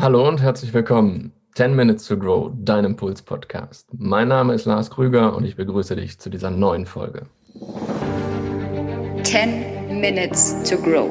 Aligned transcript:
Hallo 0.00 0.28
und 0.28 0.40
herzlich 0.40 0.72
willkommen. 0.72 1.32
10 1.56 1.74
Minutes 1.74 2.06
to 2.06 2.16
Grow, 2.16 2.52
dein 2.54 2.84
Impuls-Podcast. 2.84 3.88
Mein 3.98 4.28
Name 4.28 4.54
ist 4.54 4.64
Lars 4.64 4.92
Krüger 4.92 5.34
und 5.34 5.44
ich 5.44 5.56
begrüße 5.56 5.96
dich 5.96 6.20
zu 6.20 6.30
dieser 6.30 6.52
neuen 6.52 6.86
Folge. 6.86 7.26
10 9.24 10.00
Minutes 10.00 10.54
to 10.62 10.76
Grow. 10.76 11.10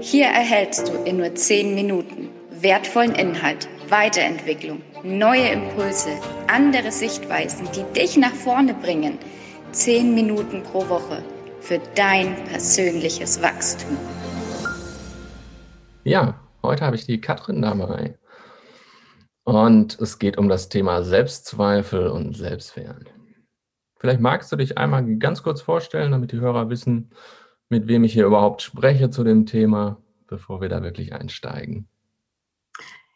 Hier 0.00 0.28
erhältst 0.28 0.88
du 0.88 0.94
in 1.04 1.18
nur 1.18 1.34
10 1.34 1.74
Minuten 1.74 2.30
wertvollen 2.58 3.14
Inhalt, 3.14 3.68
Weiterentwicklung, 3.90 4.80
neue 5.04 5.50
Impulse, 5.50 6.08
andere 6.46 6.92
Sichtweisen, 6.92 7.68
die 7.76 7.84
dich 7.92 8.16
nach 8.16 8.32
vorne 8.32 8.72
bringen. 8.72 9.18
10 9.72 10.14
Minuten 10.14 10.62
pro 10.62 10.88
Woche 10.88 11.22
für 11.60 11.82
dein 11.94 12.34
persönliches 12.46 13.42
Wachstum. 13.42 13.98
Ja, 16.04 16.34
Heute 16.66 16.84
habe 16.84 16.96
ich 16.96 17.06
die 17.06 17.20
Katrin 17.20 17.62
dabei. 17.62 18.18
Und 19.44 20.00
es 20.00 20.18
geht 20.18 20.36
um 20.36 20.48
das 20.48 20.68
Thema 20.68 21.04
Selbstzweifel 21.04 22.08
und 22.08 22.36
Selbstwert. 22.36 23.14
Vielleicht 24.00 24.20
magst 24.20 24.50
du 24.50 24.56
dich 24.56 24.76
einmal 24.76 25.04
ganz 25.18 25.44
kurz 25.44 25.62
vorstellen, 25.62 26.10
damit 26.10 26.32
die 26.32 26.40
Hörer 26.40 26.68
wissen, 26.68 27.10
mit 27.68 27.86
wem 27.86 28.02
ich 28.02 28.12
hier 28.12 28.26
überhaupt 28.26 28.62
spreche 28.62 29.10
zu 29.10 29.22
dem 29.22 29.46
Thema, 29.46 30.02
bevor 30.26 30.60
wir 30.60 30.68
da 30.68 30.82
wirklich 30.82 31.12
einsteigen. 31.12 31.88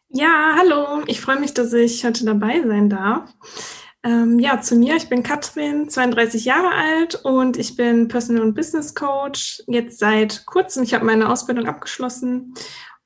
Ja, 0.07 0.55
hallo. 0.57 1.03
Ich 1.07 1.19
freue 1.19 1.39
mich, 1.39 1.53
dass 1.53 1.73
ich 1.73 2.05
heute 2.05 2.23
dabei 2.23 2.61
sein 2.65 2.89
darf. 2.89 3.33
Ähm, 4.03 4.39
ja, 4.39 4.61
zu 4.61 4.75
mir. 4.75 4.95
Ich 4.95 5.09
bin 5.09 5.23
Katrin, 5.23 5.89
32 5.89 6.45
Jahre 6.45 6.71
alt 6.73 7.15
und 7.23 7.57
ich 7.57 7.75
bin 7.75 8.07
Personal 8.07 8.43
und 8.43 8.55
Business 8.55 8.95
Coach. 8.95 9.61
Jetzt 9.67 9.99
seit 9.99 10.45
kurzem. 10.45 10.83
Ich 10.83 10.93
habe 10.93 11.05
meine 11.05 11.29
Ausbildung 11.29 11.67
abgeschlossen 11.67 12.53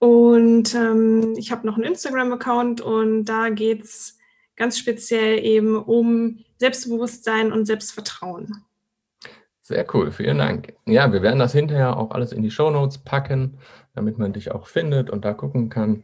und 0.05 0.75
ähm, 0.75 1.33
ich 1.35 1.51
habe 1.51 1.65
noch 1.65 1.77
einen 1.77 1.85
Instagram-Account 1.85 2.79
und 2.79 3.25
da 3.25 3.49
geht 3.49 3.83
es 3.85 4.19
ganz 4.55 4.77
speziell 4.77 5.43
eben 5.43 5.75
um 5.75 6.45
Selbstbewusstsein 6.59 7.51
und 7.51 7.65
Selbstvertrauen. 7.65 8.63
Sehr 9.61 9.83
cool, 9.95 10.11
vielen 10.11 10.37
Dank. 10.37 10.75
Ja, 10.85 11.11
wir 11.11 11.23
werden 11.23 11.39
das 11.39 11.53
hinterher 11.53 11.97
auch 11.97 12.11
alles 12.11 12.33
in 12.33 12.43
die 12.43 12.51
Show 12.51 12.69
Notes 12.69 12.99
packen, 12.99 13.57
damit 13.95 14.19
man 14.19 14.31
dich 14.31 14.51
auch 14.51 14.67
findet 14.67 15.09
und 15.09 15.25
da 15.25 15.33
gucken 15.33 15.69
kann. 15.69 16.03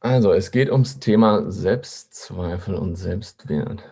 Also, 0.00 0.32
es 0.32 0.50
geht 0.50 0.72
ums 0.72 0.98
Thema 0.98 1.52
Selbstzweifel 1.52 2.74
und 2.74 2.96
Selbstwert. 2.96 3.84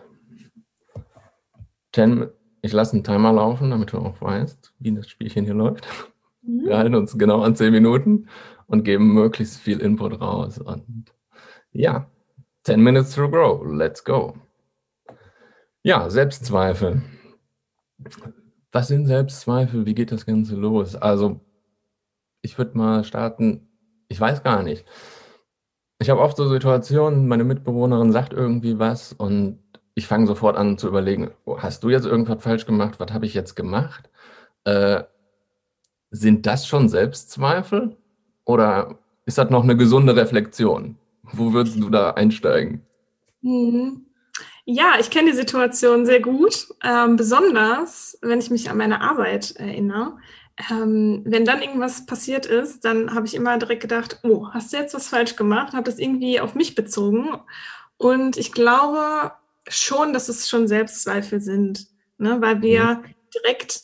Ten, 1.93 2.27
ich 2.61 2.73
lasse 2.73 2.91
einen 2.91 3.05
Timer 3.05 3.31
laufen, 3.31 3.69
damit 3.69 3.93
du 3.93 3.99
auch 3.99 4.19
weißt, 4.19 4.73
wie 4.79 4.93
das 4.93 5.07
Spielchen 5.07 5.45
hier 5.45 5.53
läuft. 5.53 5.87
Mhm. 6.43 6.65
Wir 6.65 6.77
halten 6.77 6.95
uns 6.95 7.17
genau 7.17 7.41
an 7.41 7.55
zehn 7.55 7.71
Minuten 7.71 8.27
und 8.67 8.83
geben 8.83 9.13
möglichst 9.13 9.59
viel 9.59 9.79
Input 9.79 10.19
raus. 10.21 10.57
Und 10.57 11.13
ja, 11.71 12.09
10 12.63 12.81
Minutes 12.81 13.15
to 13.15 13.29
grow. 13.29 13.61
Let's 13.65 14.03
go. 14.03 14.35
Ja, 15.83 16.09
Selbstzweifel. 16.09 17.01
Was 18.71 18.87
sind 18.87 19.05
Selbstzweifel? 19.05 19.85
Wie 19.85 19.93
geht 19.93 20.11
das 20.11 20.25
Ganze 20.25 20.55
los? 20.55 20.95
Also, 20.95 21.41
ich 22.41 22.57
würde 22.57 22.77
mal 22.77 23.03
starten. 23.03 23.67
Ich 24.07 24.19
weiß 24.19 24.43
gar 24.43 24.63
nicht. 24.63 24.85
Ich 25.99 26.09
habe 26.09 26.21
oft 26.21 26.37
so 26.37 26.47
Situationen, 26.49 27.27
meine 27.27 27.43
Mitbewohnerin 27.43 28.11
sagt 28.11 28.33
irgendwie 28.33 28.79
was 28.79 29.13
und 29.13 29.59
ich 29.95 30.07
fange 30.07 30.27
sofort 30.27 30.57
an 30.57 30.77
zu 30.77 30.87
überlegen, 30.87 31.31
oh, 31.45 31.59
hast 31.59 31.83
du 31.83 31.89
jetzt 31.89 32.05
irgendwas 32.05 32.41
falsch 32.43 32.65
gemacht? 32.65 32.99
Was 32.99 33.11
habe 33.11 33.25
ich 33.25 33.33
jetzt 33.33 33.55
gemacht? 33.55 34.09
Äh, 34.65 35.03
sind 36.13 36.45
das 36.45 36.67
schon 36.67 36.87
Selbstzweifel 36.89 37.97
oder 38.45 38.99
ist 39.25 39.39
das 39.39 39.49
noch 39.49 39.63
eine 39.63 39.75
gesunde 39.75 40.15
Reflexion? 40.15 40.95
Wo 41.23 41.53
würdest 41.53 41.79
du 41.79 41.89
da 41.89 42.11
einsteigen? 42.11 42.81
Mhm. 43.41 44.05
Ja, 44.65 44.93
ich 44.99 45.09
kenne 45.09 45.31
die 45.31 45.37
Situation 45.37 46.05
sehr 46.05 46.21
gut, 46.21 46.67
ähm, 46.83 47.17
besonders 47.17 48.17
wenn 48.21 48.39
ich 48.39 48.49
mich 48.49 48.69
an 48.69 48.77
meine 48.77 49.01
Arbeit 49.01 49.55
erinnere. 49.57 50.17
Ähm, 50.69 51.23
wenn 51.25 51.45
dann 51.45 51.61
irgendwas 51.61 52.05
passiert 52.05 52.45
ist, 52.45 52.85
dann 52.85 53.15
habe 53.15 53.25
ich 53.25 53.33
immer 53.33 53.57
direkt 53.57 53.81
gedacht, 53.81 54.19
oh, 54.23 54.49
hast 54.53 54.71
du 54.71 54.77
jetzt 54.77 54.93
was 54.93 55.07
falsch 55.07 55.35
gemacht? 55.35 55.73
Habe 55.73 55.83
das 55.83 55.97
irgendwie 55.97 56.39
auf 56.39 56.53
mich 56.53 56.75
bezogen. 56.75 57.39
Und 57.97 58.37
ich 58.37 58.51
glaube 58.51 59.31
schon, 59.67 60.13
dass 60.13 60.29
es 60.29 60.47
schon 60.47 60.67
Selbstzweifel 60.67 61.41
sind, 61.41 61.87
ne? 62.19 62.39
weil 62.39 62.61
wir 62.61 63.01
mhm. 63.01 63.03
direkt 63.33 63.81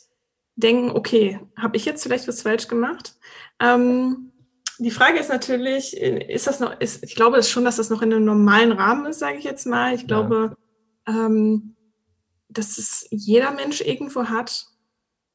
denken, 0.56 0.90
okay, 0.90 1.40
habe 1.56 1.76
ich 1.76 1.84
jetzt 1.84 2.02
vielleicht 2.02 2.28
was 2.28 2.42
falsch 2.42 2.68
gemacht? 2.68 3.14
Ähm, 3.60 4.32
die 4.78 4.90
Frage 4.90 5.18
ist 5.18 5.28
natürlich, 5.28 5.96
ist 5.96 6.46
das 6.46 6.58
noch, 6.58 6.80
ist, 6.80 7.04
ich 7.04 7.14
glaube 7.14 7.42
schon, 7.42 7.64
dass 7.64 7.76
das 7.76 7.90
noch 7.90 8.00
in 8.00 8.12
einem 8.12 8.24
normalen 8.24 8.72
Rahmen 8.72 9.06
ist, 9.06 9.18
sage 9.18 9.36
ich 9.36 9.44
jetzt 9.44 9.66
mal. 9.66 9.94
Ich 9.94 10.06
glaube, 10.06 10.56
ja. 11.06 11.26
ähm, 11.26 11.76
dass 12.48 12.78
es 12.78 13.06
jeder 13.10 13.50
Mensch 13.50 13.82
irgendwo 13.82 14.24
hat. 14.24 14.66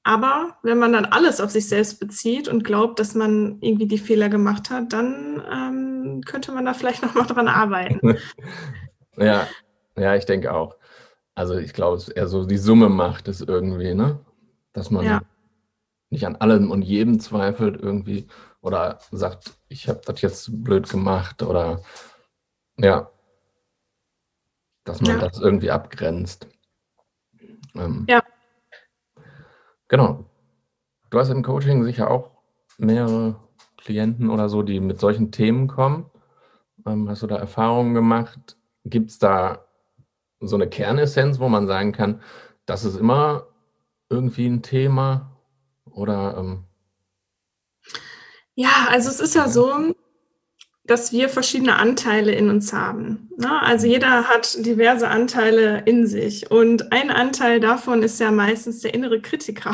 Aber 0.04 0.58
wenn 0.64 0.78
man 0.80 0.94
dann 0.94 1.06
alles 1.06 1.40
auf 1.42 1.52
sich 1.52 1.68
selbst 1.68 2.00
bezieht 2.00 2.48
und 2.48 2.64
glaubt, 2.64 3.00
dass 3.00 3.16
man 3.16 3.58
irgendwie 3.62 3.88
die 3.88 3.98
Fehler 3.98 4.30
gemacht 4.30 4.70
hat, 4.70 4.94
dann 4.94 5.44
ähm, 5.52 6.22
könnte 6.26 6.52
man 6.52 6.66
da 6.66 6.74
vielleicht 6.74 7.02
noch 7.04 7.14
mal 7.14 7.26
dran 7.26 7.48
arbeiten. 7.48 8.18
ja, 9.18 9.48
ja, 9.96 10.16
ich 10.16 10.26
denke 10.26 10.54
auch. 10.54 10.76
Also 11.36 11.58
ich 11.58 11.74
glaube, 11.74 11.98
es 11.98 12.08
ist 12.08 12.16
eher 12.16 12.28
so 12.28 12.46
die 12.46 12.58
Summe 12.58 12.90
macht 12.90 13.28
es 13.28 13.42
irgendwie, 13.42 13.94
ne? 13.94 14.20
Dass 14.76 14.92
man 14.92 15.06
ja. 15.06 15.22
nicht 16.10 16.28
an 16.28 16.36
allem 16.36 16.70
und 16.70 16.84
jedem 16.84 17.20
zweifelt 17.20 17.82
irgendwie 17.82 18.28
oder 18.62 19.00
sagt, 19.12 19.58
ich 19.70 19.88
habe 19.88 20.02
das 20.06 20.22
jetzt 20.22 20.64
blöd 20.64 20.90
gemacht 20.90 21.42
oder 21.42 21.82
ja, 22.78 23.10
dass 24.84 25.02
man 25.02 25.12
ja. 25.12 25.28
das 25.28 25.40
irgendwie 25.40 25.72
abgrenzt. 25.72 26.48
Ähm, 27.74 28.06
ja. 28.10 28.22
Genau. 29.88 30.26
Du 31.10 31.20
hast 31.20 31.30
im 31.30 31.44
Coaching 31.44 31.84
sicher 31.86 32.12
auch 32.12 32.32
mehrere 32.78 33.40
Klienten 33.78 34.30
oder 34.30 34.50
so, 34.50 34.62
die 34.62 34.82
mit 34.82 35.00
solchen 35.00 35.32
Themen 35.32 35.68
kommen. 35.68 36.10
Ähm, 36.86 37.08
hast 37.08 37.24
du 37.24 37.28
da 37.28 37.38
Erfahrungen 37.38 37.94
gemacht? 37.94 38.58
Gibt 38.84 39.12
es 39.12 39.20
da 39.20 39.66
so 40.42 40.58
eine 40.58 40.68
Kernessenz, 40.68 41.40
wo 41.40 41.48
man 41.48 41.66
sagen 41.66 41.94
kann, 41.94 42.22
das 42.66 42.84
ist 42.84 42.98
immer 42.98 43.48
irgendwie 44.10 44.48
ein 44.48 44.62
Thema? 44.62 45.32
Oder 45.92 46.36
ähm 46.38 46.64
ja, 48.56 48.88
also 48.90 49.10
es 49.10 49.20
ist 49.20 49.36
ja 49.36 49.50
so, 49.50 49.94
dass 50.86 51.12
wir 51.12 51.30
verschiedene 51.30 51.76
Anteile 51.78 52.32
in 52.32 52.50
uns 52.50 52.72
haben. 52.72 53.30
Ne? 53.38 53.62
Also 53.62 53.88
jeder 53.88 54.30
hat 54.30 54.66
diverse 54.66 55.10
Anteile 55.10 55.82
in 55.86 56.08
sich 56.08 56.52
und 56.52 56.92
ein 56.94 57.10
Anteil 57.10 57.60
davon 57.60 58.04
ist 58.04 58.20
ja 58.20 58.32
meistens 58.32 58.82
der 58.82 58.94
innere 58.94 59.22
Kritiker. 59.22 59.74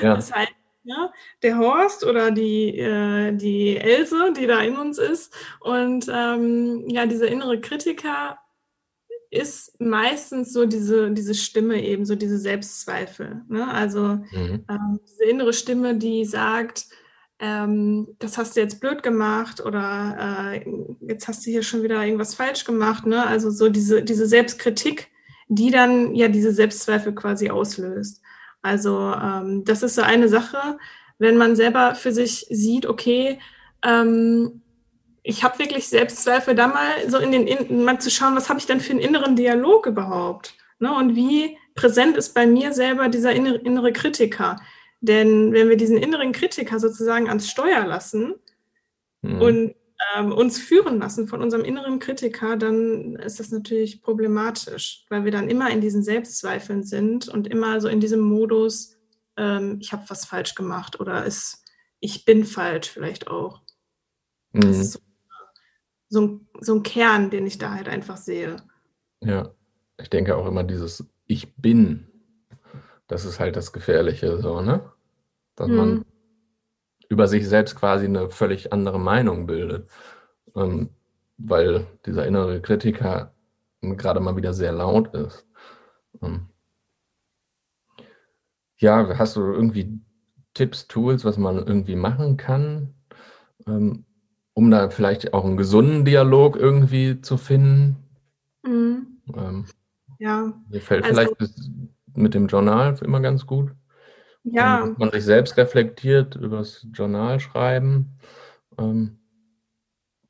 Ja. 0.00 0.14
Das 0.14 0.32
heißt, 0.32 0.52
ja, 0.84 1.12
der 1.42 1.58
Horst 1.58 2.04
oder 2.04 2.30
die, 2.30 2.78
äh, 2.78 3.32
die 3.32 3.76
Else, 3.76 4.32
die 4.36 4.46
da 4.46 4.60
in 4.60 4.76
uns 4.76 4.98
ist. 4.98 5.34
Und 5.60 6.06
ähm, 6.12 6.84
ja, 6.88 7.06
dieser 7.06 7.28
innere 7.28 7.58
Kritiker 7.60 8.38
ist 9.30 9.80
meistens 9.80 10.52
so 10.52 10.66
diese, 10.66 11.10
diese 11.10 11.34
Stimme 11.34 11.82
eben, 11.82 12.04
so 12.04 12.14
diese 12.14 12.38
Selbstzweifel. 12.38 13.42
Ne? 13.48 13.66
Also 13.68 14.18
mhm. 14.32 14.64
ähm, 14.68 15.00
diese 15.08 15.24
innere 15.24 15.52
Stimme, 15.52 15.96
die 15.96 16.24
sagt, 16.24 16.86
ähm, 17.40 18.08
das 18.18 18.38
hast 18.38 18.56
du 18.56 18.60
jetzt 18.60 18.80
blöd 18.80 19.02
gemacht 19.02 19.60
oder 19.60 20.52
äh, 20.54 20.64
jetzt 21.00 21.26
hast 21.28 21.44
du 21.44 21.50
hier 21.50 21.62
schon 21.62 21.82
wieder 21.82 22.04
irgendwas 22.04 22.34
falsch 22.34 22.64
gemacht. 22.64 23.06
Ne? 23.06 23.26
Also 23.26 23.50
so 23.50 23.68
diese, 23.68 24.02
diese 24.02 24.26
Selbstkritik, 24.26 25.10
die 25.48 25.70
dann 25.70 26.14
ja 26.14 26.28
diese 26.28 26.52
Selbstzweifel 26.52 27.14
quasi 27.14 27.50
auslöst. 27.50 28.22
Also 28.62 29.12
ähm, 29.12 29.64
das 29.64 29.82
ist 29.82 29.96
so 29.96 30.02
eine 30.02 30.28
Sache, 30.28 30.78
wenn 31.18 31.36
man 31.36 31.54
selber 31.54 31.94
für 31.94 32.12
sich 32.12 32.46
sieht, 32.50 32.86
okay, 32.86 33.38
ähm, 33.84 34.62
ich 35.26 35.42
habe 35.42 35.58
wirklich 35.58 35.88
Selbstzweifel, 35.88 36.54
da 36.54 36.68
mal 36.68 37.08
so 37.08 37.18
in 37.18 37.32
den, 37.32 37.46
in, 37.46 37.82
mal 37.82 37.98
zu 37.98 38.10
schauen, 38.10 38.36
was 38.36 38.50
habe 38.50 38.60
ich 38.60 38.66
denn 38.66 38.80
für 38.80 38.92
einen 38.92 39.00
inneren 39.00 39.36
Dialog 39.36 39.86
überhaupt? 39.86 40.54
Ne? 40.78 40.94
Und 40.94 41.16
wie 41.16 41.56
präsent 41.74 42.16
ist 42.18 42.34
bei 42.34 42.46
mir 42.46 42.74
selber 42.74 43.08
dieser 43.08 43.32
innere, 43.32 43.56
innere 43.56 43.92
Kritiker? 43.92 44.60
Denn 45.00 45.52
wenn 45.54 45.70
wir 45.70 45.78
diesen 45.78 45.96
inneren 45.96 46.32
Kritiker 46.32 46.78
sozusagen 46.78 47.28
ans 47.28 47.48
Steuer 47.48 47.86
lassen 47.86 48.34
mhm. 49.22 49.40
und 49.40 49.74
ähm, 50.14 50.30
uns 50.30 50.58
führen 50.58 50.98
lassen 50.98 51.26
von 51.26 51.40
unserem 51.40 51.64
inneren 51.64 52.00
Kritiker, 52.00 52.58
dann 52.58 53.16
ist 53.16 53.40
das 53.40 53.50
natürlich 53.50 54.02
problematisch, 54.02 55.06
weil 55.08 55.24
wir 55.24 55.32
dann 55.32 55.48
immer 55.48 55.70
in 55.70 55.80
diesen 55.80 56.02
Selbstzweifeln 56.02 56.82
sind 56.82 57.28
und 57.28 57.46
immer 57.46 57.80
so 57.80 57.88
in 57.88 58.00
diesem 58.00 58.20
Modus, 58.20 58.98
ähm, 59.38 59.78
ich 59.80 59.92
habe 59.92 60.04
was 60.08 60.26
falsch 60.26 60.54
gemacht 60.54 61.00
oder 61.00 61.24
ist, 61.24 61.64
ich 62.00 62.26
bin 62.26 62.44
falsch 62.44 62.90
vielleicht 62.90 63.28
auch. 63.28 63.62
Mhm. 64.52 64.60
Das 64.60 64.78
ist 64.78 64.92
so 64.92 64.98
so 66.14 66.20
ein, 66.20 66.48
so 66.60 66.74
ein 66.76 66.82
Kern, 66.82 67.30
den 67.30 67.46
ich 67.46 67.58
da 67.58 67.74
halt 67.74 67.88
einfach 67.88 68.16
sehe. 68.16 68.56
Ja, 69.20 69.50
ich 69.98 70.10
denke 70.10 70.36
auch 70.36 70.46
immer 70.46 70.64
dieses 70.64 71.06
Ich 71.26 71.54
bin, 71.56 72.06
das 73.06 73.24
ist 73.24 73.40
halt 73.40 73.56
das 73.56 73.72
Gefährliche, 73.72 74.38
so, 74.38 74.60
ne? 74.60 74.92
Dass 75.56 75.68
hm. 75.68 75.76
man 75.76 76.04
über 77.08 77.28
sich 77.28 77.46
selbst 77.48 77.76
quasi 77.76 78.06
eine 78.06 78.30
völlig 78.30 78.72
andere 78.72 78.98
Meinung 78.98 79.46
bildet. 79.46 79.90
ähm, 80.54 80.90
weil 81.36 81.86
dieser 82.06 82.26
innere 82.26 82.60
Kritiker 82.60 83.34
gerade 83.80 84.20
mal 84.20 84.36
wieder 84.36 84.54
sehr 84.54 84.72
laut 84.72 85.14
ist. 85.14 85.46
Ähm, 86.22 86.48
ja, 88.76 89.18
hast 89.18 89.36
du 89.36 89.40
irgendwie 89.40 90.00
Tipps, 90.54 90.86
Tools, 90.86 91.24
was 91.24 91.38
man 91.38 91.58
irgendwie 91.58 91.96
machen 91.96 92.36
kann, 92.36 92.94
ähm, 93.66 94.04
um 94.54 94.70
da 94.70 94.88
vielleicht 94.88 95.34
auch 95.34 95.44
einen 95.44 95.56
gesunden 95.56 96.04
Dialog 96.04 96.56
irgendwie 96.56 97.20
zu 97.20 97.36
finden? 97.36 97.96
Mhm. 98.62 99.18
Ähm, 99.34 99.64
ja. 100.18 100.52
Mir 100.70 100.80
fällt 100.80 101.04
also, 101.04 101.14
vielleicht 101.14 101.70
mit 102.14 102.34
dem 102.34 102.46
Journal 102.46 102.96
immer 103.02 103.20
ganz 103.20 103.46
gut. 103.46 103.72
Ja. 104.44 104.86
Dass 104.86 104.98
man 104.98 105.10
sich 105.10 105.24
selbst 105.24 105.56
reflektiert 105.56 106.36
über 106.36 106.58
das 106.58 106.86
Journal 106.92 107.40
schreiben, 107.40 108.18
ähm, 108.78 109.18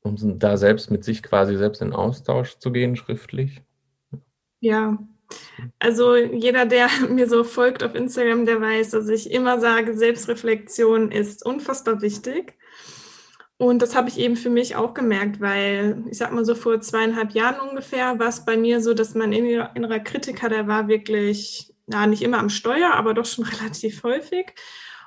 um 0.01 0.39
da 0.39 0.57
selbst 0.57 0.91
mit 0.91 1.03
sich 1.03 1.21
quasi 1.21 1.57
selbst 1.57 1.81
in 1.81 1.93
Austausch 1.93 2.57
zu 2.57 2.71
gehen, 2.71 2.95
schriftlich. 2.95 3.61
Ja, 4.59 4.97
also 5.79 6.15
jeder, 6.15 6.65
der 6.65 6.87
mir 7.09 7.27
so 7.27 7.43
folgt 7.43 7.83
auf 7.83 7.95
Instagram, 7.95 8.45
der 8.45 8.61
weiß, 8.61 8.91
dass 8.91 9.09
ich 9.09 9.31
immer 9.31 9.59
sage, 9.59 9.95
Selbstreflexion 9.95 11.11
ist 11.11 11.45
unfassbar 11.45 12.01
wichtig. 12.01 12.57
Und 13.57 13.81
das 13.81 13.95
habe 13.95 14.09
ich 14.09 14.19
eben 14.19 14.35
für 14.35 14.49
mich 14.49 14.75
auch 14.75 14.93
gemerkt, 14.93 15.39
weil 15.39 16.03
ich 16.09 16.17
sag 16.17 16.33
mal 16.33 16.43
so 16.43 16.55
vor 16.55 16.81
zweieinhalb 16.81 17.31
Jahren 17.31 17.69
ungefähr 17.69 18.19
war 18.19 18.27
es 18.27 18.43
bei 18.43 18.57
mir 18.57 18.81
so, 18.81 18.93
dass 18.93 19.15
mein 19.15 19.31
innerer 19.31 19.99
Kritiker, 19.99 20.49
der 20.49 20.67
war 20.67 20.89
wirklich, 20.89 21.73
ja, 21.87 22.05
nicht 22.05 22.21
immer 22.21 22.39
am 22.39 22.49
Steuer, 22.49 22.93
aber 22.93 23.13
doch 23.13 23.25
schon 23.25 23.45
relativ 23.61 24.03
häufig. 24.03 24.53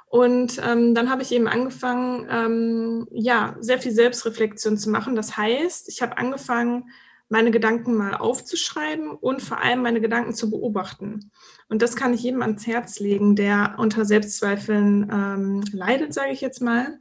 Und 0.06 0.58
ähm, 0.66 0.94
dann 0.94 1.10
habe 1.10 1.22
ich 1.22 1.32
eben 1.32 1.48
angefangen, 1.48 2.26
ähm, 2.30 3.06
ja, 3.10 3.56
sehr 3.60 3.78
viel 3.78 3.92
Selbstreflexion 3.92 4.78
zu 4.78 4.88
machen. 4.88 5.14
Das 5.14 5.36
heißt, 5.36 5.90
ich 5.90 6.00
habe 6.00 6.16
angefangen, 6.16 6.88
meine 7.28 7.50
Gedanken 7.50 7.94
mal 7.94 8.14
aufzuschreiben 8.14 9.10
und 9.10 9.42
vor 9.42 9.60
allem 9.60 9.82
meine 9.82 10.00
Gedanken 10.00 10.32
zu 10.32 10.50
beobachten. 10.50 11.30
Und 11.68 11.82
das 11.82 11.94
kann 11.94 12.14
ich 12.14 12.22
jedem 12.22 12.40
ans 12.40 12.66
Herz 12.66 13.00
legen, 13.00 13.36
der 13.36 13.74
unter 13.76 14.06
Selbstzweifeln 14.06 15.10
ähm, 15.12 15.62
leidet, 15.72 16.14
sage 16.14 16.32
ich 16.32 16.40
jetzt 16.40 16.62
mal. 16.62 16.98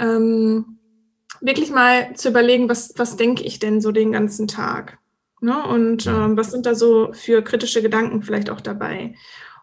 Ähm, 0.00 0.78
wirklich 1.40 1.70
mal 1.70 2.14
zu 2.14 2.28
überlegen, 2.28 2.68
was, 2.68 2.94
was 2.96 3.16
denke 3.16 3.44
ich 3.44 3.58
denn 3.58 3.80
so 3.80 3.92
den 3.92 4.12
ganzen 4.12 4.48
Tag? 4.48 4.98
Ne? 5.40 5.62
Und 5.66 6.06
ähm, 6.06 6.36
was 6.36 6.50
sind 6.50 6.66
da 6.66 6.74
so 6.74 7.12
für 7.12 7.42
kritische 7.42 7.82
Gedanken 7.82 8.22
vielleicht 8.22 8.50
auch 8.50 8.60
dabei? 8.60 9.14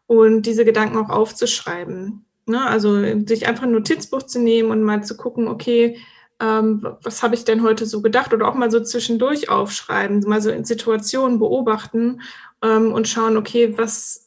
Und 0.06 0.44
diese 0.44 0.63
Gedanken 0.63 0.98
auch 0.98 1.10
aufzuschreiben. 1.10 2.25
Ne? 2.45 2.66
Also 2.66 3.01
sich 3.25 3.48
einfach 3.48 3.63
ein 3.63 3.72
Notizbuch 3.72 4.24
zu 4.24 4.39
nehmen 4.39 4.72
und 4.72 4.81
mal 4.81 5.04
zu 5.04 5.18
gucken, 5.18 5.48
okay, 5.48 6.00
ähm, 6.39 6.88
was 7.04 7.24
habe 7.24 7.36
ich 7.36 7.45
denn 7.45 7.63
heute 7.63 7.86
so 7.86 8.01
gedacht 8.01 8.34
oder 8.34 8.48
auch 8.48 8.54
mal 8.54 8.72
so 8.72 8.80
zwischendurch 8.80 9.50
aufschreiben, 9.50 10.22
mal 10.28 10.42
so 10.42 10.50
in 10.50 10.66
Situationen 10.66 11.39
beobachten 11.39 12.22
ähm, 12.62 12.94
und 12.94 13.07
schauen, 13.07 13.38
okay, 13.38 13.78
was, 13.78 14.26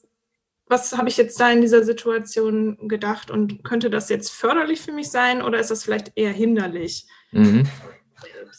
was 0.71 0.97
habe 0.97 1.09
ich 1.09 1.17
jetzt 1.17 1.41
da 1.41 1.51
in 1.51 1.61
dieser 1.61 1.85
Situation 1.85 2.89
gedacht 2.89 3.31
und 3.31 3.65
könnte 3.65 3.91
das 3.91 4.09
jetzt 4.09 4.31
förderlich 4.31 4.81
für 4.81 4.93
mich 4.93 5.11
sein 5.11 5.43
oder 5.43 5.59
ist 5.59 5.71
das 5.71 5.83
vielleicht 5.83 6.13
eher 6.15 6.33
hinderlich? 6.33 7.07
Mhm. 7.33 7.69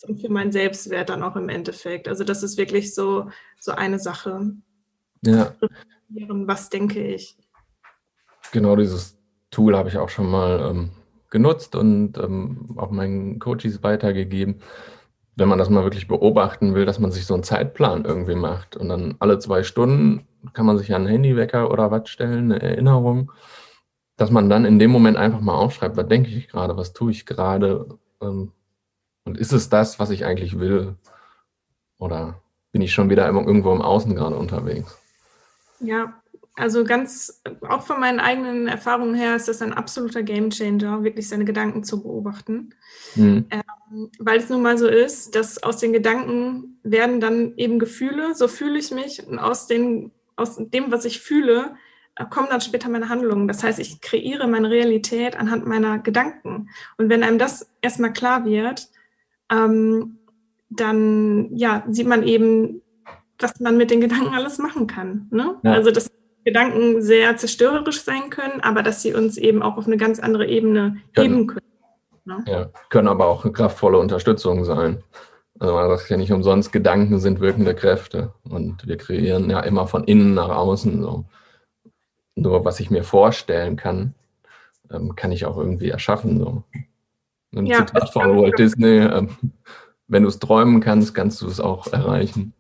Und 0.07 0.19
für 0.19 0.29
meinen 0.29 0.51
Selbstwert 0.51 1.09
dann 1.09 1.23
auch 1.23 1.35
im 1.37 1.47
Endeffekt. 1.47 2.07
Also 2.07 2.23
das 2.23 2.43
ist 2.43 2.57
wirklich 2.57 2.93
so, 2.93 3.29
so 3.59 3.71
eine 3.71 3.97
Sache. 3.97 4.51
Ja. 5.23 5.55
Was 6.09 6.69
denke 6.69 7.01
ich? 7.01 7.37
Genau 8.51 8.75
dieses 8.75 9.17
Tool 9.49 9.77
habe 9.77 9.87
ich 9.87 9.97
auch 9.97 10.09
schon 10.09 10.29
mal 10.29 10.69
ähm, 10.69 10.89
genutzt 11.29 11.75
und 11.75 12.17
ähm, 12.17 12.75
auch 12.77 12.91
meinen 12.91 13.39
Coaches 13.39 13.83
weitergegeben. 13.83 14.61
Wenn 15.35 15.47
man 15.47 15.59
das 15.59 15.69
mal 15.69 15.83
wirklich 15.83 16.07
beobachten 16.07 16.75
will, 16.75 16.85
dass 16.85 16.99
man 16.99 17.11
sich 17.11 17.25
so 17.25 17.33
einen 17.33 17.43
Zeitplan 17.43 18.05
irgendwie 18.05 18.35
macht 18.35 18.75
und 18.75 18.89
dann 18.89 19.15
alle 19.19 19.39
zwei 19.39 19.63
Stunden 19.63 20.27
kann 20.53 20.65
man 20.65 20.77
sich 20.77 20.93
an 20.93 21.03
einen 21.03 21.11
Handywecker 21.11 21.71
oder 21.71 21.91
was 21.91 22.09
stellen, 22.09 22.51
eine 22.51 22.61
Erinnerung, 22.61 23.31
dass 24.17 24.31
man 24.31 24.49
dann 24.49 24.65
in 24.65 24.79
dem 24.79 24.91
Moment 24.91 25.17
einfach 25.17 25.39
mal 25.39 25.55
aufschreibt, 25.55 25.97
was 25.97 26.07
denke 26.07 26.29
ich 26.29 26.47
gerade, 26.47 26.75
was 26.77 26.93
tue 26.93 27.11
ich 27.11 27.25
gerade 27.25 27.97
ähm, 28.21 28.51
und 29.23 29.37
ist 29.37 29.53
es 29.53 29.69
das, 29.69 29.99
was 29.99 30.09
ich 30.09 30.25
eigentlich 30.25 30.59
will 30.59 30.95
oder 31.97 32.41
bin 32.71 32.81
ich 32.81 32.93
schon 32.93 33.09
wieder 33.09 33.27
irgendwo 33.27 33.71
im 33.71 33.81
Außen 33.81 34.15
gerade 34.15 34.35
unterwegs? 34.35 34.97
Ja, 35.79 36.20
also 36.61 36.83
ganz, 36.83 37.41
auch 37.67 37.81
von 37.81 37.99
meinen 37.99 38.19
eigenen 38.19 38.67
Erfahrungen 38.67 39.15
her 39.15 39.35
ist 39.35 39.47
das 39.47 39.63
ein 39.63 39.73
absoluter 39.73 40.21
Gamechanger, 40.21 41.03
wirklich 41.03 41.27
seine 41.27 41.43
Gedanken 41.43 41.83
zu 41.83 42.03
beobachten. 42.03 42.75
Mhm. 43.15 43.47
Ähm, 43.49 44.11
weil 44.19 44.37
es 44.37 44.47
nun 44.47 44.61
mal 44.61 44.77
so 44.77 44.87
ist, 44.87 45.35
dass 45.35 45.63
aus 45.63 45.77
den 45.77 45.91
Gedanken 45.91 46.79
werden 46.83 47.19
dann 47.19 47.53
eben 47.57 47.79
Gefühle, 47.79 48.35
so 48.35 48.47
fühle 48.47 48.77
ich 48.77 48.91
mich 48.91 49.25
und 49.27 49.39
aus, 49.39 49.65
den, 49.65 50.11
aus 50.35 50.57
dem, 50.57 50.91
was 50.91 51.05
ich 51.05 51.19
fühle, 51.19 51.73
äh, 52.15 52.25
kommen 52.29 52.49
dann 52.51 52.61
später 52.61 52.89
meine 52.89 53.09
Handlungen. 53.09 53.47
Das 53.47 53.63
heißt, 53.63 53.79
ich 53.79 53.99
kreiere 53.99 54.47
meine 54.47 54.69
Realität 54.69 55.39
anhand 55.39 55.65
meiner 55.65 55.97
Gedanken. 55.97 56.69
Und 56.95 57.09
wenn 57.09 57.23
einem 57.23 57.39
das 57.39 57.71
erstmal 57.81 58.13
klar 58.13 58.45
wird, 58.45 58.87
ähm, 59.51 60.19
dann 60.69 61.55
ja, 61.55 61.83
sieht 61.89 62.07
man 62.07 62.21
eben, 62.21 62.83
was 63.39 63.59
man 63.59 63.77
mit 63.77 63.89
den 63.89 63.99
Gedanken 63.99 64.35
alles 64.35 64.59
machen 64.59 64.85
kann. 64.85 65.27
Ne? 65.31 65.57
Ja. 65.63 65.73
Also 65.73 65.89
das 65.89 66.11
Gedanken 66.43 67.01
sehr 67.01 67.37
zerstörerisch 67.37 68.01
sein 68.01 68.29
können, 68.29 68.61
aber 68.61 68.83
dass 68.83 69.01
sie 69.01 69.13
uns 69.13 69.37
eben 69.37 69.61
auch 69.61 69.77
auf 69.77 69.87
eine 69.87 69.97
ganz 69.97 70.19
andere 70.19 70.47
Ebene 70.47 70.97
können. 71.13 71.33
heben 71.33 71.47
können. 71.47 71.65
Ne? 72.25 72.43
Ja, 72.47 72.69
können 72.89 73.07
aber 73.07 73.27
auch 73.27 73.43
eine 73.43 73.53
kraftvolle 73.53 73.97
Unterstützung 73.97 74.65
sein. 74.65 75.03
Also 75.59 75.75
man 75.75 75.89
sagt 75.89 76.09
ja 76.09 76.17
nicht 76.17 76.31
umsonst, 76.31 76.71
Gedanken 76.71 77.19
sind 77.19 77.39
wirkende 77.39 77.75
Kräfte 77.75 78.33
und 78.43 78.87
wir 78.87 78.97
kreieren 78.97 79.49
ja 79.49 79.59
immer 79.59 79.87
von 79.87 80.03
innen 80.03 80.33
nach 80.33 80.49
außen 80.49 81.01
so. 81.03 81.25
Nur 82.35 82.65
was 82.65 82.79
ich 82.79 82.89
mir 82.89 83.03
vorstellen 83.03 83.75
kann, 83.75 84.15
ähm, 84.89 85.15
kann 85.15 85.31
ich 85.31 85.45
auch 85.45 85.57
irgendwie 85.57 85.89
erschaffen. 85.89 86.39
So. 86.39 86.63
Ein 87.55 87.65
ja, 87.65 87.85
Zitat 87.85 88.11
von 88.11 88.37
Walt 88.37 88.57
Disney, 88.57 88.99
ähm, 88.99 89.29
wenn 90.07 90.23
du 90.23 90.29
es 90.29 90.39
träumen 90.39 90.81
kannst, 90.81 91.13
kannst 91.13 91.41
du 91.41 91.47
es 91.47 91.59
auch 91.59 91.87
erreichen, 91.87 92.53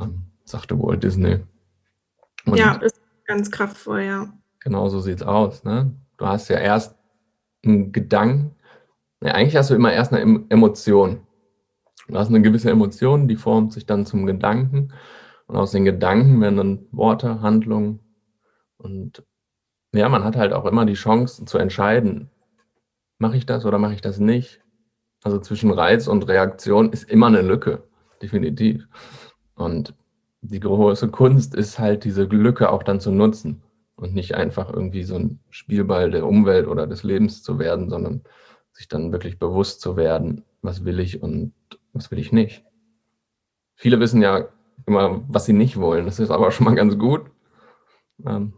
ähm, 0.00 0.22
sagte 0.44 0.78
Walt 0.80 1.04
Disney. 1.04 1.38
Und 2.46 2.58
ja, 2.58 2.74
ist 2.76 3.00
ganz 3.24 3.50
kraftvoll, 3.50 4.02
ja. 4.02 4.32
Genau 4.60 4.88
so 4.88 5.00
sieht 5.00 5.16
es 5.16 5.22
aus. 5.22 5.64
Ne? 5.64 5.94
Du 6.16 6.26
hast 6.26 6.48
ja 6.48 6.58
erst 6.58 6.96
einen 7.64 7.92
Gedanken. 7.92 8.54
Ja, 9.22 9.32
eigentlich 9.32 9.56
hast 9.56 9.70
du 9.70 9.74
immer 9.74 9.92
erst 9.92 10.12
eine 10.12 10.44
Emotion. 10.48 11.26
Du 12.08 12.18
hast 12.18 12.28
eine 12.28 12.40
gewisse 12.40 12.70
Emotion, 12.70 13.28
die 13.28 13.36
formt 13.36 13.72
sich 13.72 13.86
dann 13.86 14.06
zum 14.06 14.26
Gedanken. 14.26 14.92
Und 15.46 15.56
aus 15.56 15.72
den 15.72 15.84
Gedanken 15.84 16.40
werden 16.40 16.56
dann 16.56 16.86
Worte, 16.90 17.40
Handlungen. 17.40 18.00
Und 18.76 19.24
ja, 19.92 20.08
man 20.08 20.24
hat 20.24 20.36
halt 20.36 20.52
auch 20.52 20.66
immer 20.66 20.86
die 20.86 20.94
Chance 20.94 21.44
zu 21.44 21.58
entscheiden, 21.58 22.30
mache 23.18 23.36
ich 23.36 23.46
das 23.46 23.64
oder 23.64 23.78
mache 23.78 23.94
ich 23.94 24.00
das 24.00 24.18
nicht. 24.18 24.62
Also 25.22 25.38
zwischen 25.40 25.70
Reiz 25.70 26.06
und 26.06 26.28
Reaktion 26.28 26.92
ist 26.92 27.10
immer 27.10 27.26
eine 27.26 27.42
Lücke, 27.42 27.82
definitiv. 28.22 28.86
Und 29.54 29.94
die 30.40 30.60
große 30.60 31.08
Kunst 31.08 31.54
ist 31.54 31.78
halt, 31.78 32.04
diese 32.04 32.24
Lücke 32.24 32.70
auch 32.70 32.82
dann 32.82 33.00
zu 33.00 33.10
nutzen 33.10 33.62
und 33.96 34.14
nicht 34.14 34.34
einfach 34.34 34.72
irgendwie 34.72 35.02
so 35.02 35.16
ein 35.16 35.40
Spielball 35.50 36.10
der 36.10 36.26
Umwelt 36.26 36.66
oder 36.66 36.86
des 36.86 37.02
Lebens 37.02 37.42
zu 37.42 37.58
werden, 37.58 37.90
sondern 37.90 38.22
sich 38.72 38.88
dann 38.88 39.12
wirklich 39.12 39.38
bewusst 39.38 39.80
zu 39.80 39.96
werden, 39.96 40.44
was 40.62 40.84
will 40.84 41.00
ich 41.00 41.22
und 41.22 41.52
was 41.92 42.10
will 42.10 42.18
ich 42.18 42.32
nicht. 42.32 42.64
Viele 43.74 43.98
wissen 44.00 44.22
ja 44.22 44.48
immer, 44.86 45.22
was 45.28 45.44
sie 45.44 45.52
nicht 45.52 45.78
wollen. 45.78 46.04
Das 46.04 46.20
ist 46.20 46.30
aber 46.30 46.50
schon 46.50 46.66
mal 46.66 46.74
ganz 46.74 46.96
gut. 46.98 47.30
Ähm, 48.24 48.54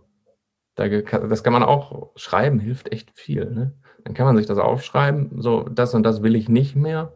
das 0.75 1.43
kann 1.43 1.53
man 1.53 1.63
auch 1.63 2.11
schreiben, 2.17 2.59
hilft 2.59 2.93
echt 2.93 3.11
viel. 3.11 3.51
Ne? 3.51 3.75
Dann 4.05 4.15
kann 4.15 4.27
man 4.27 4.37
sich 4.37 4.47
das 4.47 4.59
aufschreiben, 4.59 5.43
so 5.43 5.63
das 5.65 5.95
und 5.95 6.05
das 6.05 6.23
will 6.23 6.37
ich 6.37 6.49
nicht 6.49 6.77
mehr. 6.77 7.13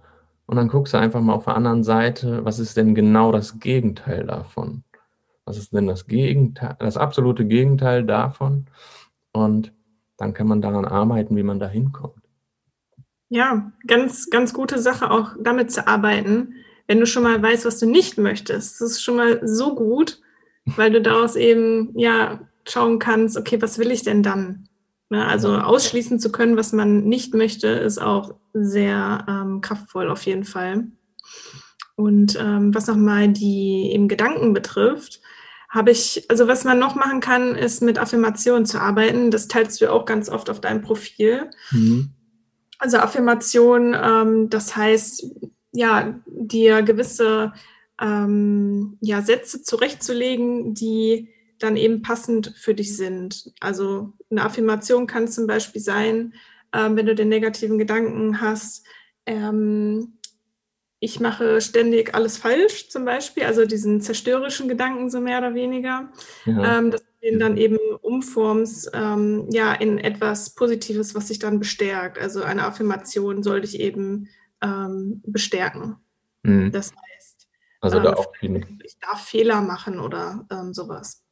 Und 0.47 0.57
dann 0.57 0.69
guckst 0.69 0.95
du 0.95 0.99
einfach 0.99 1.21
mal 1.21 1.35
auf 1.35 1.45
der 1.45 1.57
anderen 1.57 1.85
Seite, 1.85 2.45
was 2.45 2.59
ist 2.59 2.77
denn 2.77 2.95
genau 2.95 3.33
das 3.33 3.61
Gegenteil 3.61 4.27
davon? 4.27 4.85
Was 5.45 5.59
ist 5.59 5.73
denn 5.73 5.87
das 5.87 6.07
Gegenteil, 6.07 6.77
das 6.79 6.97
absolute 6.97 7.45
Gegenteil 7.45 8.05
davon? 8.05 8.67
Und 9.33 9.73
dann 10.17 10.35
kann 10.35 10.47
man 10.47 10.63
daran 10.63 10.85
arbeiten, 10.85 11.37
wie 11.37 11.43
man 11.43 11.59
da 11.59 11.69
hinkommt. 11.69 12.23
Ja, 13.29 13.73
ganz, 13.87 14.31
ganz 14.31 14.53
gute 14.53 14.79
Sache 14.79 15.11
auch 15.11 15.33
damit 15.41 15.73
zu 15.73 15.89
arbeiten, 15.89 16.55
wenn 16.87 17.01
du 17.01 17.07
schon 17.07 17.23
mal 17.23 17.43
weißt, 17.43 17.65
was 17.65 17.79
du 17.79 17.87
nicht 17.87 18.19
möchtest. 18.19 18.81
Das 18.81 18.93
ist 18.93 19.03
schon 19.03 19.17
mal 19.17 19.41
so 19.47 19.75
gut, 19.75 20.21
weil 20.67 20.93
du 20.93 21.01
daraus 21.01 21.35
eben 21.35 21.99
ja 21.99 22.41
schauen 22.67 22.99
kannst, 22.99 23.37
okay, 23.37 23.61
was 23.61 23.79
will 23.79 23.91
ich 23.91 24.03
denn 24.03 24.23
dann? 24.23 24.69
Also 25.11 25.57
ausschließen 25.57 26.19
zu 26.19 26.33
können, 26.33 26.57
was 26.57 26.73
man 26.73 27.05
nicht 27.05 27.35
möchte, 27.35 27.69
ist 27.69 28.01
auch 28.01 28.35
sehr 28.53 29.25
ähm, 29.29 29.61
kraftvoll 29.61 30.11
auf 30.11 30.23
jeden 30.23 30.45
Fall. 30.45 30.89
Und 31.97 32.37
ähm, 32.41 32.75
was 32.75 32.87
nochmal 32.87 33.29
die 33.29 33.91
eben 33.93 34.09
Gedanken 34.09 34.53
betrifft, 34.53 35.21
habe 35.69 35.91
ich, 35.91 36.25
also 36.29 36.49
was 36.49 36.65
man 36.65 36.79
noch 36.79 36.95
machen 36.95 37.21
kann, 37.21 37.55
ist 37.57 37.83
mit 37.83 37.99
Affirmationen 37.99 38.67
zu 38.67 38.81
arbeiten. 38.81 39.31
Das 39.31 39.49
teilst 39.49 39.81
du 39.81 39.93
auch 39.93 40.05
ganz 40.05 40.29
oft 40.29 40.49
auf 40.49 40.61
deinem 40.61 40.83
Profil. 40.83 41.51
Mhm. 41.71 42.11
Also 42.79 42.99
Affirmation, 42.99 43.97
ähm, 44.01 44.51
das 44.51 44.77
heißt, 44.77 45.27
ja, 45.73 46.21
dir 46.27 46.83
gewisse 46.83 47.53
ähm, 48.01 48.99
ja, 49.01 49.23
Sätze 49.23 49.63
zurechtzulegen, 49.63 50.75
die 50.75 51.29
dann 51.59 51.77
eben 51.77 52.03
passend 52.03 52.53
für 52.57 52.75
dich 52.75 52.97
sind. 52.97 53.53
Also 53.61 54.13
eine 54.39 54.47
Affirmation 54.47 55.07
kann 55.07 55.29
zum 55.29 55.47
Beispiel 55.47 55.81
sein, 55.81 56.35
ähm, 56.73 56.97
wenn 56.97 57.07
du 57.07 57.15
den 57.15 57.29
negativen 57.29 57.79
Gedanken 57.79 58.41
hast, 58.41 58.85
ähm, 59.27 60.19
ich 60.99 61.21
mache 61.21 61.61
ständig 61.61 62.15
alles 62.15 62.39
falsch 62.39 62.89
zum 62.89 63.05
Beispiel, 63.05 63.45
also 63.45 63.67
diesen 63.67 64.01
zerstörerischen 64.01 64.69
Gedanken 64.69 65.11
so 65.11 65.21
mehr 65.21 65.39
oder 65.39 65.55
weniger, 65.55 66.11
ja. 66.47 66.79
ähm, 66.79 66.91
dass 66.91 67.03
du 67.03 67.31
den 67.31 67.39
dann 67.39 67.57
eben 67.57 67.79
umformst 68.01 68.91
ähm, 68.95 69.47
ja, 69.51 69.75
in 69.75 69.99
etwas 69.99 70.55
Positives, 70.55 71.15
was 71.15 71.29
sich 71.29 71.39
dann 71.39 71.59
bestärkt. 71.59 72.19
Also 72.19 72.43
eine 72.43 72.65
Affirmation 72.65 73.43
soll 73.43 73.61
dich 73.61 73.81
eben 73.81 74.29
ähm, 74.63 75.23
bestärken. 75.27 75.97
Mhm. 76.43 76.73
Das 76.73 76.91
heißt, 76.91 77.49
also 77.81 78.01
da 78.01 78.11
ähm, 78.11 78.15
auch 78.15 78.33
ich 78.41 78.99
darf 78.99 79.27
Fehler 79.27 79.61
machen 79.61 80.01
oder 80.01 80.47
ähm, 80.51 80.73
sowas. 80.73 81.23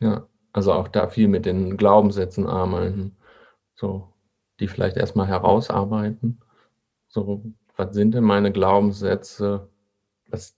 Ja, 0.00 0.28
also 0.54 0.72
auch 0.72 0.88
da 0.88 1.08
viel 1.08 1.28
mit 1.28 1.46
den 1.46 1.76
Glaubenssätzen 1.76 2.46
arbeiten, 2.46 3.16
so 3.74 4.08
die 4.60 4.68
vielleicht 4.68 4.96
erstmal 4.96 5.26
herausarbeiten. 5.26 6.40
So, 7.08 7.42
was 7.76 7.92
sind 7.92 8.14
denn 8.14 8.22
meine 8.22 8.52
Glaubenssätze? 8.52 9.68
Was, 10.28 10.56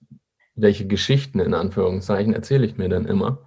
welche 0.54 0.86
Geschichten 0.86 1.40
in 1.40 1.54
Anführungszeichen 1.54 2.34
erzähle 2.34 2.66
ich 2.66 2.76
mir 2.76 2.90
denn 2.90 3.06
immer? 3.06 3.38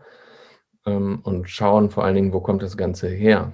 Ähm, 0.87 1.19
und 1.23 1.47
schauen 1.49 1.91
vor 1.91 2.03
allen 2.03 2.15
Dingen, 2.15 2.33
wo 2.33 2.39
kommt 2.41 2.63
das 2.63 2.77
Ganze 2.77 3.07
her? 3.07 3.53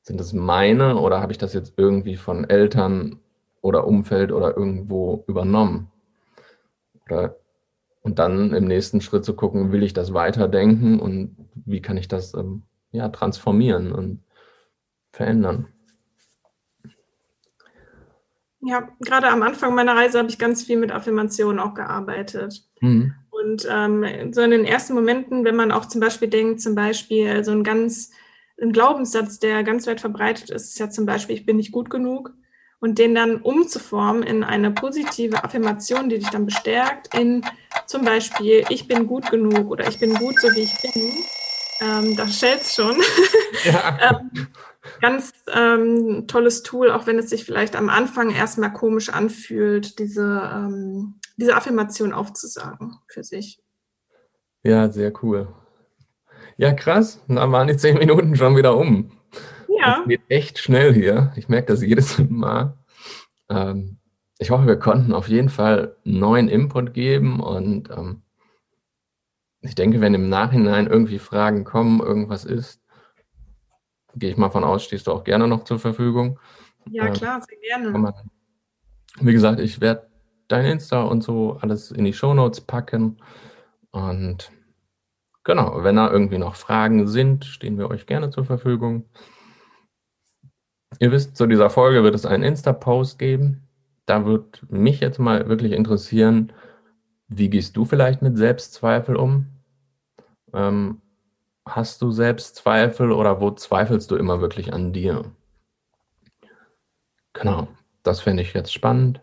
Sind 0.00 0.18
es 0.18 0.32
meine 0.32 0.96
oder 0.96 1.20
habe 1.20 1.32
ich 1.32 1.38
das 1.38 1.52
jetzt 1.52 1.74
irgendwie 1.76 2.16
von 2.16 2.48
Eltern 2.48 3.20
oder 3.60 3.86
Umfeld 3.86 4.32
oder 4.32 4.56
irgendwo 4.56 5.24
übernommen? 5.26 5.90
Oder, 7.04 7.36
und 8.04 8.18
dann 8.18 8.52
im 8.52 8.66
nächsten 8.66 9.00
Schritt 9.00 9.24
zu 9.24 9.34
gucken, 9.34 9.72
will 9.72 9.82
ich 9.82 9.94
das 9.94 10.12
weiterdenken 10.12 11.00
und 11.00 11.36
wie 11.54 11.80
kann 11.80 11.96
ich 11.96 12.06
das 12.06 12.34
ähm, 12.34 12.62
ja, 12.92 13.08
transformieren 13.08 13.92
und 13.92 14.22
verändern? 15.10 15.68
Ja, 18.60 18.88
gerade 19.00 19.28
am 19.28 19.42
Anfang 19.42 19.74
meiner 19.74 19.96
Reise 19.96 20.18
habe 20.18 20.28
ich 20.28 20.38
ganz 20.38 20.62
viel 20.62 20.78
mit 20.78 20.92
Affirmationen 20.92 21.58
auch 21.58 21.74
gearbeitet. 21.74 22.62
Mhm. 22.80 23.14
Und 23.30 23.66
ähm, 23.70 24.32
so 24.32 24.42
in 24.42 24.52
den 24.52 24.64
ersten 24.64 24.94
Momenten, 24.94 25.44
wenn 25.44 25.56
man 25.56 25.72
auch 25.72 25.86
zum 25.86 26.00
Beispiel 26.00 26.28
denkt, 26.28 26.60
zum 26.60 26.74
Beispiel 26.74 27.42
so 27.42 27.52
ein 27.52 27.64
ganz 27.64 28.10
ein 28.60 28.72
Glaubenssatz, 28.72 29.38
der 29.38 29.64
ganz 29.64 29.86
weit 29.86 30.00
verbreitet 30.00 30.50
ist, 30.50 30.70
ist 30.70 30.78
ja 30.78 30.88
zum 30.88 31.06
Beispiel, 31.06 31.36
ich 31.36 31.46
bin 31.46 31.56
nicht 31.56 31.72
gut 31.72 31.90
genug. 31.90 32.32
Und 32.80 32.98
den 32.98 33.14
dann 33.14 33.40
umzuformen 33.40 34.22
in 34.22 34.44
eine 34.44 34.70
positive 34.70 35.42
Affirmation, 35.42 36.10
die 36.10 36.18
dich 36.18 36.28
dann 36.28 36.44
bestärkt, 36.44 37.14
in 37.18 37.42
zum 37.86 38.04
Beispiel, 38.04 38.64
ich 38.68 38.88
bin 38.88 39.06
gut 39.06 39.30
genug 39.30 39.70
oder 39.70 39.88
ich 39.88 39.98
bin 39.98 40.14
gut 40.14 40.40
so 40.40 40.48
wie 40.54 40.62
ich 40.62 40.74
bin. 40.80 41.12
Ähm, 41.80 42.16
da 42.16 42.28
schellt's 42.28 42.74
schon. 42.74 42.96
Ja. 43.64 43.98
ähm, 44.32 44.48
ganz 45.00 45.32
ähm, 45.52 46.26
tolles 46.26 46.62
Tool, 46.62 46.90
auch 46.90 47.06
wenn 47.06 47.18
es 47.18 47.30
sich 47.30 47.44
vielleicht 47.44 47.76
am 47.76 47.88
Anfang 47.88 48.30
erstmal 48.30 48.72
komisch 48.72 49.08
anfühlt, 49.08 49.98
diese, 49.98 50.50
ähm, 50.54 51.14
diese 51.36 51.56
Affirmation 51.56 52.12
aufzusagen 52.12 52.96
für 53.08 53.24
sich. 53.24 53.58
Ja, 54.62 54.88
sehr 54.90 55.12
cool. 55.22 55.48
Ja, 56.56 56.72
krass. 56.72 57.20
Dann 57.28 57.52
waren 57.52 57.68
die 57.68 57.76
zehn 57.76 57.98
Minuten 57.98 58.36
schon 58.36 58.56
wieder 58.56 58.76
um. 58.76 59.12
Ja. 59.68 59.98
Das 59.98 60.08
geht 60.08 60.22
echt 60.28 60.58
schnell 60.58 60.94
hier. 60.94 61.32
Ich 61.36 61.48
merke 61.48 61.66
das 61.66 61.82
jedes 61.82 62.18
Mal. 62.28 62.78
Ähm, 63.48 63.98
ich 64.38 64.50
hoffe, 64.50 64.66
wir 64.66 64.78
konnten 64.78 65.12
auf 65.12 65.28
jeden 65.28 65.48
Fall 65.48 65.96
neuen 66.04 66.48
Input 66.48 66.94
geben 66.94 67.40
und 67.40 67.90
ähm, 67.90 68.22
ich 69.60 69.74
denke, 69.74 70.00
wenn 70.00 70.14
im 70.14 70.28
Nachhinein 70.28 70.86
irgendwie 70.86 71.18
Fragen 71.18 71.64
kommen, 71.64 72.00
irgendwas 72.00 72.44
ist, 72.44 72.82
gehe 74.16 74.30
ich 74.30 74.36
mal 74.36 74.50
von 74.50 74.64
aus, 74.64 74.84
stehst 74.84 75.06
du 75.06 75.12
auch 75.12 75.24
gerne 75.24 75.48
noch 75.48 75.64
zur 75.64 75.78
Verfügung. 75.78 76.38
Ja, 76.90 77.06
ähm, 77.06 77.12
klar, 77.14 77.40
sehr 77.40 77.58
gerne. 77.58 78.14
Wie 79.20 79.32
gesagt, 79.32 79.60
ich 79.60 79.80
werde 79.80 80.10
dein 80.48 80.66
Insta 80.66 81.02
und 81.02 81.22
so 81.22 81.56
alles 81.60 81.90
in 81.90 82.04
die 82.04 82.12
Shownotes 82.12 82.60
packen. 82.60 83.22
Und 83.90 84.50
genau, 85.44 85.82
wenn 85.82 85.96
da 85.96 86.10
irgendwie 86.10 86.38
noch 86.38 86.56
Fragen 86.56 87.06
sind, 87.06 87.44
stehen 87.44 87.78
wir 87.78 87.88
euch 87.90 88.06
gerne 88.06 88.30
zur 88.30 88.44
Verfügung. 88.44 89.08
Ihr 91.00 91.10
wisst, 91.10 91.36
zu 91.36 91.46
dieser 91.46 91.70
Folge 91.70 92.02
wird 92.02 92.14
es 92.14 92.26
einen 92.26 92.42
Insta-Post 92.42 93.18
geben. 93.18 93.63
Da 94.06 94.26
wird 94.26 94.70
mich 94.70 95.00
jetzt 95.00 95.18
mal 95.18 95.48
wirklich 95.48 95.72
interessieren, 95.72 96.52
wie 97.28 97.48
gehst 97.48 97.76
du 97.76 97.84
vielleicht 97.84 98.22
mit 98.22 98.36
Selbstzweifel 98.36 99.16
um? 99.16 99.46
Ähm, 100.52 101.00
hast 101.66 102.02
du 102.02 102.10
Selbstzweifel 102.10 103.12
oder 103.12 103.40
wo 103.40 103.50
zweifelst 103.50 104.10
du 104.10 104.16
immer 104.16 104.40
wirklich 104.40 104.72
an 104.72 104.92
dir? 104.92 105.24
Genau, 107.32 107.68
das 108.02 108.20
fände 108.20 108.42
ich 108.42 108.52
jetzt 108.54 108.72
spannend, 108.72 109.20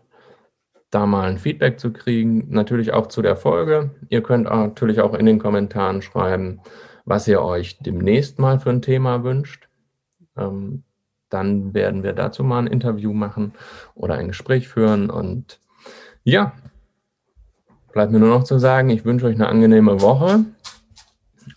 da 0.90 1.06
mal 1.06 1.30
ein 1.30 1.38
Feedback 1.38 1.80
zu 1.80 1.92
kriegen. 1.92 2.50
Natürlich 2.50 2.92
auch 2.92 3.06
zu 3.06 3.22
der 3.22 3.36
Folge. 3.36 3.90
Ihr 4.10 4.22
könnt 4.22 4.44
natürlich 4.44 5.00
auch 5.00 5.14
in 5.14 5.26
den 5.26 5.38
Kommentaren 5.38 6.02
schreiben, 6.02 6.60
was 7.04 7.26
ihr 7.26 7.40
euch 7.42 7.78
demnächst 7.78 8.38
mal 8.38 8.60
für 8.60 8.70
ein 8.70 8.82
Thema 8.82 9.24
wünscht. 9.24 9.68
Ähm, 10.36 10.84
dann 11.32 11.74
werden 11.74 12.02
wir 12.02 12.12
dazu 12.12 12.44
mal 12.44 12.60
ein 12.60 12.66
Interview 12.66 13.12
machen 13.12 13.52
oder 13.94 14.14
ein 14.14 14.28
Gespräch 14.28 14.68
führen. 14.68 15.10
Und 15.10 15.60
ja, 16.24 16.52
bleibt 17.92 18.12
mir 18.12 18.18
nur 18.18 18.28
noch 18.28 18.44
zu 18.44 18.58
sagen, 18.58 18.90
ich 18.90 19.04
wünsche 19.04 19.26
euch 19.26 19.36
eine 19.36 19.48
angenehme 19.48 20.00
Woche. 20.00 20.44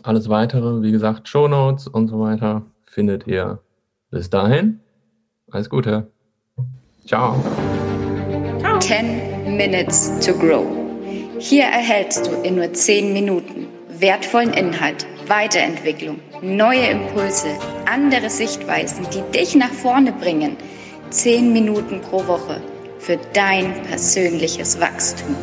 Alles 0.03 0.29
weitere, 0.29 0.81
wie 0.81 0.91
gesagt, 0.91 1.27
Show 1.27 1.47
Notes 1.47 1.87
und 1.87 2.07
so 2.07 2.19
weiter, 2.19 2.63
findet 2.85 3.27
ihr 3.27 3.59
bis 4.09 4.29
dahin. 4.29 4.79
Alles 5.51 5.69
Gute. 5.69 6.11
Ciao. 7.05 7.35
Ciao. 8.59 8.79
10 8.79 9.57
Minutes 9.57 10.19
to 10.25 10.33
Grow. 10.33 10.65
Hier 11.39 11.65
erhältst 11.65 12.27
du 12.27 12.31
in 12.41 12.55
nur 12.55 12.71
10 12.71 13.13
Minuten 13.13 13.67
wertvollen 13.99 14.53
Inhalt, 14.53 15.05
Weiterentwicklung, 15.27 16.19
neue 16.45 16.87
Impulse, 16.87 17.57
andere 17.85 18.29
Sichtweisen, 18.29 19.07
die 19.13 19.37
dich 19.37 19.55
nach 19.55 19.71
vorne 19.71 20.11
bringen. 20.11 20.55
10 21.09 21.51
Minuten 21.51 22.01
pro 22.01 22.25
Woche 22.27 22.61
für 22.99 23.17
dein 23.33 23.73
persönliches 23.83 24.79
Wachstum. 24.79 25.35